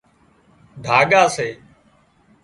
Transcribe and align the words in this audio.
ڍاڳا 0.83 1.23
سي 1.35 1.49